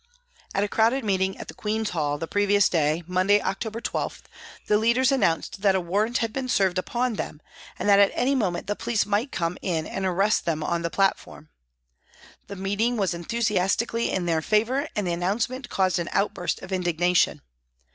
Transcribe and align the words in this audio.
At 0.55 0.63
a 0.63 0.67
crowded 0.67 1.05
meeting 1.05 1.37
at 1.37 1.47
the 1.47 1.53
Queen's 1.53 1.91
Hall 1.91 2.17
the 2.17 2.27
previous 2.27 2.67
day, 2.69 3.03
Monday, 3.05 3.39
October 3.39 3.79
12, 3.79 4.23
the 4.65 4.79
leaders 4.79 5.11
announced 5.11 5.61
that 5.61 5.75
a 5.75 5.79
warrant 5.79 6.17
had 6.17 6.33
been 6.33 6.49
served 6.49 6.79
upon 6.79 7.13
them 7.17 7.39
and 7.77 7.87
that 7.87 7.99
at 7.99 8.09
any 8.15 8.33
moment 8.33 8.65
the 8.65 8.75
police 8.75 9.05
might 9.05 9.31
come 9.31 9.59
in 9.61 9.85
and 9.85 10.03
arrest 10.03 10.43
them 10.43 10.63
on 10.63 10.81
the 10.81 10.89
platform. 10.89 11.49
The 12.47 12.55
meeting 12.55 12.97
was 12.97 13.13
enthusiastically 13.13 14.09
in 14.09 14.25
their 14.25 14.41
favour 14.41 14.89
and 14.95 15.05
the 15.05 15.13
announce 15.13 15.47
ment 15.49 15.69
caused 15.69 15.99
an 15.99 16.09
outburst 16.13 16.63
of 16.63 16.71
indignation. 16.71 17.43